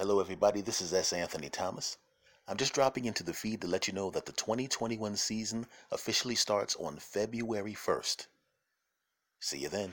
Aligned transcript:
Hello, 0.00 0.18
everybody. 0.18 0.62
This 0.62 0.80
is 0.80 0.94
S. 0.94 1.12
Anthony 1.12 1.50
Thomas. 1.50 1.98
I'm 2.48 2.56
just 2.56 2.72
dropping 2.72 3.04
into 3.04 3.22
the 3.22 3.34
feed 3.34 3.60
to 3.60 3.66
let 3.66 3.86
you 3.86 3.92
know 3.92 4.08
that 4.12 4.24
the 4.24 4.32
2021 4.32 5.14
season 5.14 5.66
officially 5.90 6.36
starts 6.36 6.74
on 6.76 6.96
February 6.96 7.74
1st. 7.74 8.26
See 9.40 9.58
you 9.58 9.68
then. 9.68 9.92